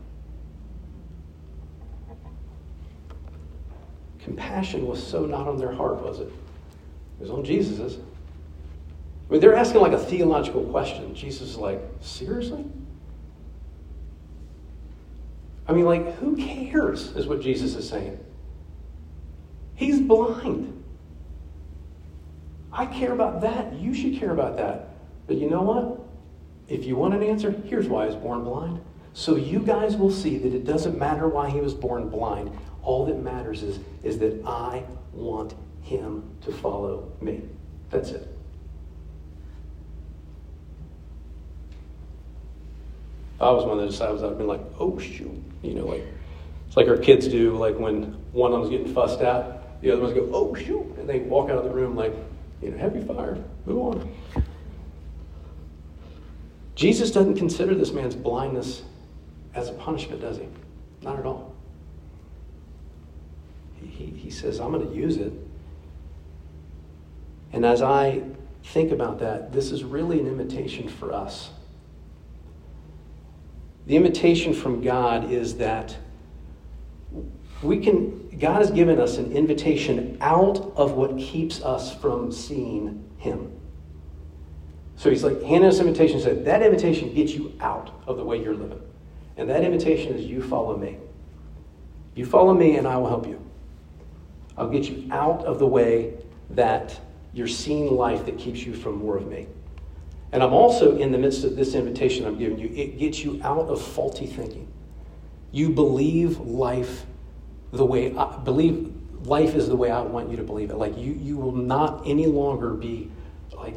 Compassion 4.20 4.87
was 4.87 5.04
so 5.04 5.25
not 5.26 5.49
on 5.49 5.58
their 5.58 5.73
heart, 5.73 6.02
was 6.02 6.20
it? 6.20 6.28
It 6.28 7.20
was 7.20 7.30
on 7.30 7.44
Jesus's. 7.44 7.96
I 7.96 9.32
mean, 9.32 9.40
they're 9.40 9.56
asking 9.56 9.80
like 9.80 9.92
a 9.92 9.99
theological 9.99 10.64
question. 10.64 11.14
Jesus 11.14 11.50
is 11.50 11.56
like, 11.56 11.80
seriously? 12.00 12.64
I 15.66 15.73
mean, 15.73 15.87
like, 15.87 16.16
who 16.16 16.37
cares, 16.37 17.16
is 17.16 17.26
what 17.26 17.40
Jesus 17.40 17.75
is 17.75 17.88
saying. 17.88 18.18
He's 19.76 19.99
blind. 19.99 20.84
I 22.70 22.84
care 22.84 23.12
about 23.12 23.40
that. 23.40 23.73
You 23.75 23.94
should 23.94 24.18
care 24.18 24.30
about 24.30 24.58
that. 24.58 24.90
But 25.26 25.37
you 25.37 25.49
know 25.49 25.62
what? 25.62 26.03
If 26.68 26.85
you 26.85 26.97
want 26.97 27.14
an 27.14 27.23
answer, 27.23 27.50
here's 27.66 27.88
why 27.88 28.04
he 28.04 28.14
was 28.14 28.23
born 28.23 28.44
blind. 28.44 28.80
So 29.12 29.37
you 29.37 29.61
guys 29.61 29.97
will 29.97 30.11
see 30.11 30.38
that 30.38 30.54
it 30.54 30.64
doesn't 30.64 30.99
matter 30.99 31.28
why 31.28 31.50
he 31.50 31.61
was 31.61 31.75
born 31.75 32.09
blind. 32.09 32.50
All 32.83 33.06
that 33.06 33.23
matters 33.23 33.62
is, 33.62 33.78
is 34.02 34.18
that 34.18 34.44
I 34.44 34.85
want 35.12 35.54
him 35.83 36.25
to 36.42 36.52
follow 36.52 37.12
me. 37.21 37.42
That's 37.90 38.11
it. 38.11 38.28
If 43.37 43.42
I 43.42 43.50
was 43.50 43.64
one 43.64 43.78
of 43.78 43.85
the 43.85 43.90
disciples, 43.90 44.23
I'd 44.23 44.30
have 44.30 44.38
been 44.38 44.47
like, 44.47 44.62
oh, 44.78 44.99
shoot. 44.99 45.30
You 45.62 45.75
know, 45.75 45.87
like, 45.87 46.04
it's 46.66 46.76
like 46.76 46.88
our 46.88 46.97
kids 46.97 47.28
do, 47.28 47.56
like 47.56 47.78
when 47.78 48.16
one 48.33 48.52
of 48.52 48.61
them's 48.61 48.71
getting 48.71 48.92
fussed 48.92 49.21
at, 49.21 49.80
the 49.80 49.90
other 49.90 50.02
ones 50.02 50.14
go, 50.14 50.28
oh, 50.33 50.54
shoot. 50.54 50.85
And 50.99 51.09
they 51.09 51.21
walk 51.21 51.50
out 51.50 51.59
of 51.59 51.64
the 51.64 51.71
room 51.71 51.94
like, 51.94 52.14
you 52.62 52.71
know, 52.71 52.78
happy 52.78 53.02
fire, 53.02 53.38
move 53.66 53.78
on. 53.78 54.14
Jesus 56.85 57.11
doesn't 57.11 57.37
consider 57.37 57.75
this 57.75 57.93
man's 57.93 58.14
blindness 58.14 58.83
as 59.55 59.71
a 59.71 59.73
punishment, 59.73 60.21
does 60.21 60.37
he? 60.37 60.47
Not 61.00 61.19
at 61.19 61.25
all. 61.25 61.55
He, 63.81 64.05
he, 64.05 64.29
says, 64.29 64.61
I'm 64.61 64.71
going 64.71 64.87
to 64.87 64.95
use 64.95 65.17
it. 65.17 65.33
And 67.55 67.64
as 67.64 67.81
I 67.81 68.23
think 68.64 68.93
about 68.93 69.19
that, 69.21 69.50
this 69.50 69.73
is 69.73 69.83
really 69.83 70.21
an 70.21 70.26
invitation 70.26 70.87
for 70.87 71.14
us. 71.14 71.49
The 73.87 73.97
invitation 73.97 74.53
from 74.53 74.83
God 74.83 75.33
is 75.33 75.57
that 75.57 75.97
we 77.62 77.79
can, 77.79 78.29
God 78.38 78.59
has 78.59 78.71
given 78.71 79.00
us 79.00 79.17
an 79.17 79.33
invitation 79.33 80.19
out 80.21 80.59
of 80.76 80.93
what 80.93 81.17
keeps 81.17 81.62
us 81.62 81.95
from 81.95 82.31
seeing 82.31 83.11
Him. 83.17 83.59
So 84.97 85.11
He's 85.11 85.25
like 85.25 85.43
handing 85.43 85.69
us 85.69 85.81
invitation, 85.81 86.21
said, 86.21 86.45
that 86.45 86.63
invitation 86.63 87.13
gets 87.15 87.33
you 87.33 87.53
out 87.61 87.91
of 88.07 88.17
the 88.17 88.25
way 88.25 88.43
you're 88.43 88.55
living. 88.55 88.81
And 89.37 89.51
that 89.51 89.65
invitation 89.65 90.15
is 90.15 90.25
you 90.25 90.43
follow 90.43 90.77
me. 90.77 90.99
You 92.15 92.25
follow 92.25 92.55
me, 92.55 92.77
and 92.77 92.87
I 92.87 92.97
will 92.97 93.09
help 93.09 93.27
you. 93.27 93.41
I'll 94.57 94.69
get 94.69 94.85
you 94.85 95.09
out 95.11 95.45
of 95.45 95.59
the 95.59 95.67
way 95.67 96.15
that 96.51 97.01
you're 97.33 97.49
seeing 97.49 97.97
life 97.97 98.25
that 98.27 98.39
keeps 98.39 98.65
you 98.65 98.73
from 98.75 98.99
more 98.99 99.17
of 99.17 99.27
me. 99.27 99.49
And 100.31 100.43
I'm 100.43 100.53
also 100.53 100.97
in 100.97 101.13
the 101.13 101.19
midst 101.19 101.45
of 101.45 101.57
this 101.57 101.75
invitation 101.75 102.27
I'm 102.27 102.39
giving 102.39 102.59
you, 102.59 102.69
it 102.69 102.99
gets 102.99 103.25
you 103.25 103.41
out 103.43 103.69
of 103.69 103.81
faulty 103.81 104.27
thinking. 104.27 104.69
You 105.53 105.71
believe 105.71 106.39
life 106.41 107.07
the 107.73 107.85
way 107.85 108.17
I 108.17 108.37
believe 108.39 108.93
life 109.25 109.55
is 109.55 109.69
the 109.69 109.77
way 109.77 109.91
I 109.91 110.01
want 110.01 110.31
you 110.31 110.37
to 110.37 110.43
believe 110.43 110.71
it. 110.71 110.77
Like 110.77 110.97
you, 110.97 111.13
you 111.13 111.37
will 111.37 111.53
not 111.53 112.03
any 112.07 112.27
longer 112.27 112.71
be 112.71 113.11
like 113.57 113.77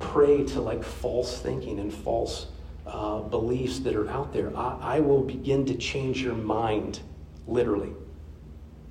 prey 0.00 0.42
to 0.44 0.60
like 0.60 0.82
false 0.82 1.40
thinking 1.40 1.78
and 1.78 1.94
false 1.94 2.46
uh, 2.86 3.20
beliefs 3.20 3.78
that 3.80 3.94
are 3.94 4.08
out 4.10 4.32
there. 4.32 4.56
I, 4.56 4.96
I 4.96 5.00
will 5.00 5.22
begin 5.22 5.64
to 5.66 5.74
change 5.76 6.20
your 6.20 6.34
mind, 6.34 7.00
literally. 7.46 7.92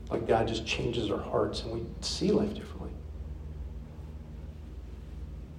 Like 0.09 0.27
God 0.27 0.47
just 0.47 0.65
changes 0.65 1.11
our 1.11 1.19
hearts 1.19 1.63
and 1.63 1.73
we 1.73 1.85
see 1.99 2.31
life 2.31 2.53
differently. 2.53 2.91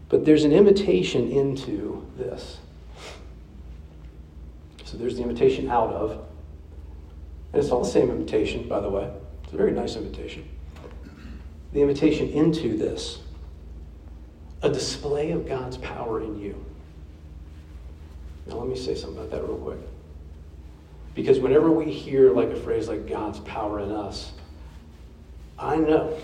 But 0.09 0.25
there's 0.25 0.45
an 0.45 0.53
invitation 0.53 1.31
into 1.31 2.07
this. 2.17 2.59
So 4.85 4.97
there's 4.97 5.17
the 5.17 5.23
invitation 5.23 5.69
out 5.69 5.93
of. 5.93 6.11
And 7.53 7.63
it's 7.63 7.71
all 7.71 7.83
the 7.83 7.91
same 7.91 8.11
invitation, 8.11 8.69
by 8.69 8.81
the 8.81 8.89
way. 8.89 9.09
It's 9.45 9.53
a 9.53 9.57
very 9.57 9.73
nice 9.73 9.97
invitation. 9.97 10.49
The 11.73 11.81
invitation 11.81 12.29
into 12.31 12.77
this 12.77 13.21
a 14.63 14.69
display 14.69 15.31
of 15.33 15.49
God's 15.49 15.77
power 15.79 16.23
in 16.23 16.39
you. 16.39 16.65
Now, 18.47 18.57
let 18.57 18.69
me 18.69 18.77
say 18.77 18.95
something 18.95 19.19
about 19.19 19.31
that 19.31 19.43
real 19.43 19.57
quick. 19.57 19.79
Because 21.15 21.39
whenever 21.41 21.71
we 21.71 21.91
hear 21.91 22.33
like 22.33 22.51
a 22.51 22.57
phrase 22.57 22.89
like 22.89 23.07
God's 23.07 23.41
power 23.41 23.81
in 23.81 23.91
us, 23.91 24.33
I 25.59 25.77
know 25.77 26.17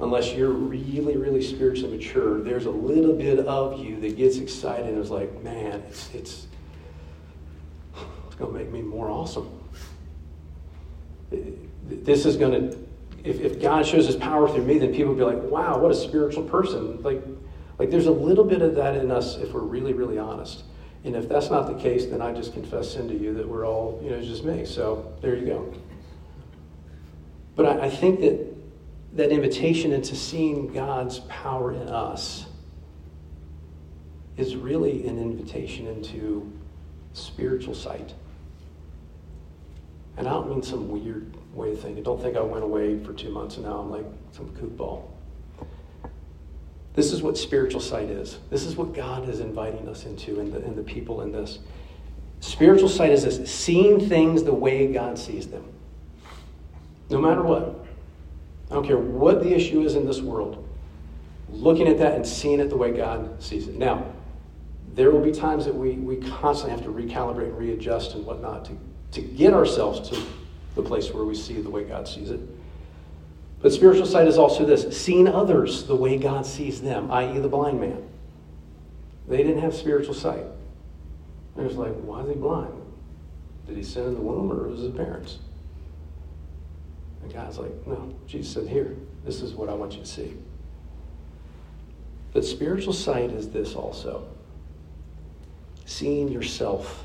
unless 0.00 0.32
you're 0.32 0.50
really, 0.50 1.16
really 1.16 1.42
spiritually 1.42 1.96
mature, 1.96 2.40
there's 2.40 2.66
a 2.66 2.70
little 2.70 3.12
bit 3.12 3.38
of 3.38 3.78
you 3.78 4.00
that 4.00 4.16
gets 4.16 4.38
excited 4.38 4.86
and 4.86 4.98
is 4.98 5.10
like, 5.10 5.42
man, 5.42 5.82
it's, 5.88 6.12
it's, 6.14 6.46
it's 8.26 8.34
going 8.36 8.52
to 8.52 8.58
make 8.58 8.70
me 8.70 8.80
more 8.80 9.10
awesome. 9.10 9.50
This 11.30 12.24
is 12.24 12.36
going 12.36 12.70
to, 12.70 12.78
if, 13.24 13.40
if 13.40 13.60
God 13.60 13.86
shows 13.86 14.06
his 14.06 14.16
power 14.16 14.48
through 14.48 14.64
me, 14.64 14.78
then 14.78 14.92
people 14.92 15.14
will 15.14 15.30
be 15.30 15.36
like, 15.36 15.50
wow, 15.50 15.78
what 15.78 15.90
a 15.90 15.94
spiritual 15.94 16.44
person. 16.44 17.02
Like, 17.02 17.22
like 17.78 17.90
there's 17.90 18.06
a 18.06 18.12
little 18.12 18.44
bit 18.44 18.62
of 18.62 18.74
that 18.76 18.96
in 18.96 19.10
us 19.10 19.36
if 19.36 19.52
we're 19.52 19.60
really, 19.60 19.92
really 19.92 20.18
honest. 20.18 20.64
And 21.04 21.16
if 21.16 21.28
that's 21.28 21.50
not 21.50 21.66
the 21.66 21.80
case, 21.82 22.06
then 22.06 22.20
I 22.20 22.32
just 22.32 22.52
confess 22.52 22.92
sin 22.92 23.08
to 23.08 23.14
you 23.14 23.34
that 23.34 23.48
we're 23.48 23.66
all, 23.66 24.00
you 24.02 24.10
know, 24.10 24.20
just 24.20 24.44
me. 24.44 24.64
So 24.64 25.12
there 25.22 25.34
you 25.34 25.46
go. 25.46 25.74
But 27.56 27.66
I, 27.66 27.86
I 27.86 27.90
think 27.90 28.20
that 28.20 28.46
that 29.14 29.30
invitation 29.30 29.92
into 29.92 30.14
seeing 30.14 30.72
God's 30.72 31.20
power 31.20 31.72
in 31.72 31.88
us 31.88 32.46
is 34.36 34.56
really 34.56 35.06
an 35.06 35.18
invitation 35.18 35.86
into 35.86 36.50
spiritual 37.12 37.74
sight. 37.74 38.14
And 40.20 40.28
I 40.28 40.32
don't 40.32 40.50
mean 40.50 40.62
some 40.62 40.90
weird 40.90 41.34
way 41.54 41.72
of 41.72 41.80
thinking. 41.80 42.02
Don't 42.02 42.20
think 42.20 42.36
I 42.36 42.42
went 42.42 42.62
away 42.62 43.02
for 43.02 43.14
two 43.14 43.30
months 43.30 43.56
and 43.56 43.64
now 43.64 43.78
I'm 43.78 43.90
like 43.90 44.04
some 44.32 44.50
kookball. 44.50 45.04
This 46.92 47.10
is 47.10 47.22
what 47.22 47.38
spiritual 47.38 47.80
sight 47.80 48.10
is. 48.10 48.38
This 48.50 48.66
is 48.66 48.76
what 48.76 48.92
God 48.92 49.30
is 49.30 49.40
inviting 49.40 49.88
us 49.88 50.04
into 50.04 50.38
and 50.38 50.52
the, 50.52 50.58
and 50.58 50.76
the 50.76 50.82
people 50.82 51.22
in 51.22 51.32
this. 51.32 51.60
Spiritual 52.40 52.90
sight 52.90 53.12
is 53.12 53.24
this 53.24 53.50
seeing 53.50 53.98
things 54.10 54.42
the 54.42 54.52
way 54.52 54.92
God 54.92 55.18
sees 55.18 55.48
them. 55.48 55.64
No 57.08 57.18
matter 57.18 57.42
what. 57.42 57.82
I 58.70 58.74
don't 58.74 58.86
care 58.86 58.98
what 58.98 59.42
the 59.42 59.54
issue 59.54 59.80
is 59.80 59.94
in 59.94 60.06
this 60.06 60.20
world, 60.20 60.68
looking 61.48 61.88
at 61.88 61.96
that 61.96 62.14
and 62.14 62.26
seeing 62.26 62.60
it 62.60 62.68
the 62.68 62.76
way 62.76 62.92
God 62.92 63.42
sees 63.42 63.68
it. 63.68 63.76
Now, 63.76 64.04
there 64.92 65.10
will 65.10 65.22
be 65.22 65.32
times 65.32 65.64
that 65.64 65.74
we, 65.74 65.92
we 65.92 66.16
constantly 66.16 66.76
have 66.76 66.84
to 66.84 66.92
recalibrate 66.92 67.46
and 67.46 67.58
readjust 67.58 68.14
and 68.16 68.26
whatnot 68.26 68.66
to, 68.66 68.76
to 69.12 69.20
get 69.20 69.52
ourselves 69.52 70.08
to 70.10 70.22
the 70.74 70.82
place 70.82 71.12
where 71.12 71.24
we 71.24 71.34
see 71.34 71.60
the 71.60 71.70
way 71.70 71.84
God 71.84 72.06
sees 72.06 72.30
it. 72.30 72.40
But 73.60 73.72
spiritual 73.72 74.06
sight 74.06 74.26
is 74.26 74.38
also 74.38 74.64
this 74.64 74.96
seeing 74.96 75.28
others 75.28 75.84
the 75.84 75.96
way 75.96 76.16
God 76.16 76.46
sees 76.46 76.80
them, 76.80 77.10
i.e., 77.10 77.38
the 77.38 77.48
blind 77.48 77.80
man. 77.80 78.02
They 79.28 79.38
didn't 79.38 79.60
have 79.60 79.74
spiritual 79.74 80.14
sight. 80.14 80.44
They're 81.56 81.66
just 81.66 81.78
like, 81.78 81.94
why 81.96 82.22
is 82.22 82.28
he 82.28 82.34
blind? 82.34 82.72
Did 83.66 83.76
he 83.76 83.82
sin 83.82 84.06
in 84.06 84.14
the 84.14 84.20
womb 84.20 84.50
or 84.50 84.68
was 84.68 84.80
it 84.80 84.86
his 84.86 84.96
parents? 84.96 85.38
And 87.22 87.32
God's 87.32 87.58
like, 87.58 87.86
no. 87.86 88.14
Jesus 88.26 88.52
said, 88.52 88.66
here, 88.66 88.96
this 89.24 89.42
is 89.42 89.52
what 89.52 89.68
I 89.68 89.74
want 89.74 89.92
you 89.92 90.00
to 90.00 90.06
see. 90.06 90.36
But 92.32 92.44
spiritual 92.44 92.92
sight 92.92 93.30
is 93.30 93.50
this 93.50 93.74
also 93.74 94.26
seeing 95.84 96.28
yourself 96.28 97.04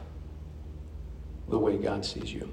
the 1.49 1.59
way 1.59 1.77
God 1.77 2.05
sees 2.05 2.33
you. 2.33 2.51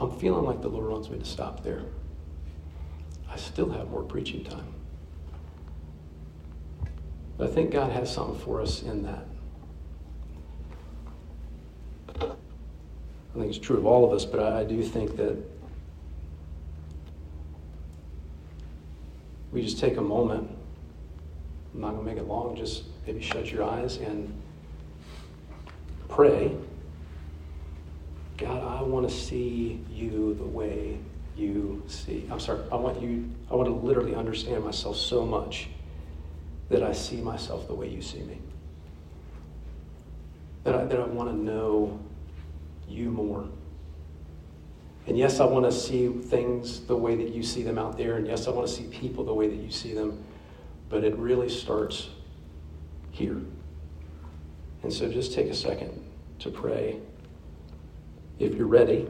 I'm 0.00 0.18
feeling 0.18 0.44
like 0.44 0.60
the 0.60 0.68
Lord 0.68 0.90
wants 0.90 1.08
me 1.08 1.18
to 1.18 1.24
stop 1.24 1.62
there. 1.62 1.82
I 3.30 3.36
still 3.36 3.70
have 3.70 3.90
more 3.90 4.02
preaching 4.02 4.44
time. 4.44 4.74
But 7.36 7.50
I 7.50 7.52
think 7.52 7.72
God 7.72 7.90
has 7.90 8.12
something 8.12 8.38
for 8.38 8.60
us 8.60 8.82
in 8.82 9.02
that. 9.02 9.26
I 12.20 13.38
think 13.38 13.48
it's 13.48 13.58
true 13.58 13.76
of 13.76 13.86
all 13.86 14.04
of 14.04 14.12
us, 14.12 14.24
but 14.24 14.40
I, 14.40 14.60
I 14.60 14.64
do 14.64 14.82
think 14.82 15.16
that 15.16 15.36
we 19.50 19.62
just 19.62 19.78
take 19.78 19.96
a 19.96 20.02
moment. 20.02 20.53
I'm 21.74 21.80
not 21.80 21.92
going 21.92 22.04
to 22.04 22.10
make 22.12 22.18
it 22.18 22.28
long, 22.28 22.54
just 22.54 22.84
maybe 23.06 23.20
shut 23.20 23.50
your 23.50 23.64
eyes 23.64 23.96
and 23.96 24.32
pray. 26.08 26.56
God, 28.36 28.62
I 28.62 28.82
want 28.82 29.08
to 29.08 29.14
see 29.14 29.84
you 29.90 30.34
the 30.34 30.44
way 30.44 30.98
you 31.36 31.82
see. 31.88 32.28
I'm 32.30 32.38
sorry, 32.38 32.60
I 32.70 32.76
want 32.76 33.02
you, 33.02 33.28
I 33.50 33.54
want 33.54 33.68
to 33.68 33.74
literally 33.74 34.14
understand 34.14 34.64
myself 34.64 34.96
so 34.96 35.26
much 35.26 35.68
that 36.68 36.82
I 36.82 36.92
see 36.92 37.20
myself 37.20 37.66
the 37.66 37.74
way 37.74 37.88
you 37.88 38.02
see 38.02 38.20
me. 38.20 38.38
That 40.62 40.74
I, 40.74 40.84
that 40.84 41.00
I 41.00 41.06
want 41.06 41.30
to 41.30 41.36
know 41.36 41.98
you 42.88 43.10
more. 43.10 43.46
And 45.06 45.18
yes, 45.18 45.40
I 45.40 45.44
want 45.44 45.66
to 45.66 45.72
see 45.72 46.08
things 46.08 46.80
the 46.80 46.96
way 46.96 47.16
that 47.16 47.28
you 47.34 47.42
see 47.42 47.62
them 47.62 47.78
out 47.78 47.98
there. 47.98 48.16
And 48.16 48.26
yes, 48.26 48.46
I 48.46 48.50
want 48.50 48.66
to 48.66 48.72
see 48.72 48.84
people 48.84 49.24
the 49.24 49.34
way 49.34 49.48
that 49.48 49.56
you 49.56 49.70
see 49.70 49.92
them. 49.92 50.24
But 50.94 51.02
it 51.02 51.16
really 51.16 51.48
starts 51.48 52.08
here. 53.10 53.40
And 54.84 54.92
so 54.92 55.10
just 55.10 55.34
take 55.34 55.48
a 55.48 55.54
second 55.54 55.90
to 56.38 56.52
pray. 56.52 57.00
If 58.38 58.54
you're 58.54 58.68
ready, 58.68 59.08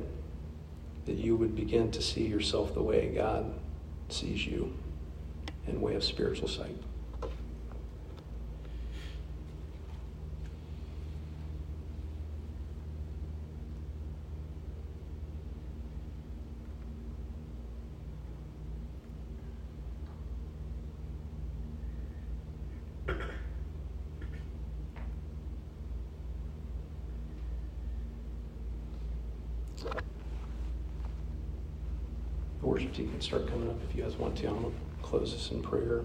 that 1.05 1.17
you 1.17 1.37
would 1.37 1.55
begin 1.55 1.91
to 1.91 2.01
see 2.01 2.27
yourself 2.27 2.73
the 2.73 2.83
way 2.83 3.13
God 3.15 3.53
sees 4.09 4.47
you 4.47 4.75
in 5.67 5.83
way 5.83 5.95
of 5.95 6.03
spiritual 6.03 6.49
sight. 6.49 6.75
Worship 32.65 32.95
team 32.95 33.11
can 33.11 33.21
start 33.21 33.47
coming 33.47 33.69
up 33.69 33.77
if 33.89 33.95
you 33.95 34.03
guys 34.03 34.17
want 34.17 34.37
to. 34.39 34.49
I'm 34.49 34.63
going 34.63 34.73
to 34.73 35.03
close 35.03 35.35
this 35.35 35.51
in 35.51 35.63
prayer. 35.63 36.03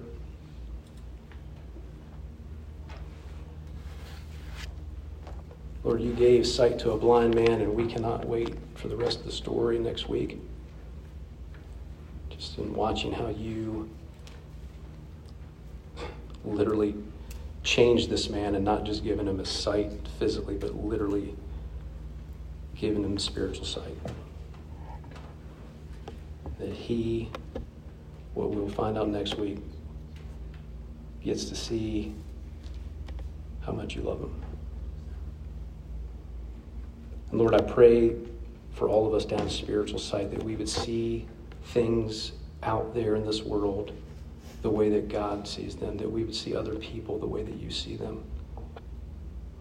Lord, 5.86 6.02
you 6.02 6.12
gave 6.12 6.46
sight 6.46 6.78
to 6.80 6.92
a 6.92 6.98
blind 6.98 7.34
man, 7.34 7.62
and 7.62 7.74
we 7.74 7.88
cannot 7.88 8.28
wait 8.28 8.58
for 8.76 8.90
the 8.90 8.98
rest 8.98 9.20
of 9.20 9.26
the 9.26 9.32
story 9.32 9.80
next 9.80 10.10
week. 10.10 10.38
Just 12.30 12.58
in 12.58 12.74
watching 12.74 13.14
how 13.14 13.30
you 13.30 13.90
literally 16.44 16.94
changed 17.64 18.10
this 18.10 18.30
man 18.30 18.56
and 18.56 18.66
not 18.66 18.84
just 18.84 19.06
given 19.06 19.30
him 19.30 19.40
a 19.40 19.46
sight 19.46 19.92
physically, 20.20 20.56
but 20.56 20.76
literally 20.76 21.36
given 22.76 23.06
him 23.06 23.18
spiritual 23.18 23.66
sight 23.66 23.96
that 26.60 26.72
he, 26.72 27.30
what 28.34 28.52
we'll 28.52 28.70
find 28.70 28.98
out 28.98 29.08
next 29.08 29.38
week, 29.38 29.60
gets 31.24 31.46
to 31.46 31.56
see 31.56 32.14
how 33.62 33.72
much 33.72 33.96
you 33.96 34.02
love 34.02 34.20
him. 34.20 34.42
And 37.32 37.40
Lord, 37.40 37.54
I 37.54 37.62
pray 37.62 38.16
for 38.74 38.90
all 38.90 39.08
of 39.08 39.14
us 39.14 39.26
down 39.26 39.50
spiritual 39.50 40.00
sight 40.00 40.32
that 40.32 40.44
we 40.44 40.56
would 40.56 40.70
see 40.70 41.28
things 41.66 42.34
out 42.64 42.94
there 42.94 43.16
in 43.16 43.26
this 43.26 43.44
world 43.44 43.92
the 44.62 44.70
way 44.70 44.90
that 44.90 45.08
God 45.08 45.48
sees 45.48 45.76
them, 45.76 45.98
that 45.98 46.12
we 46.12 46.24
would 46.24 46.36
see 46.36 46.56
other 46.56 46.76
people 46.76 47.18
the 47.18 47.28
way 47.28 47.44
that 47.44 47.56
you 47.56 47.72
see 47.72 47.96
them. 47.96 48.24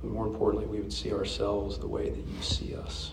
But 0.02 0.10
more 0.10 0.26
importantly, 0.26 0.66
we 0.66 0.80
would 0.80 0.92
see 0.92 1.12
ourselves 1.12 1.78
the 1.78 1.86
way 1.86 2.10
that 2.10 2.26
you 2.26 2.42
see 2.42 2.74
us. 2.74 3.12